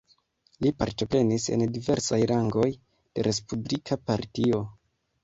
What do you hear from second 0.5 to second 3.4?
Li partoprenis en diversaj rangoj de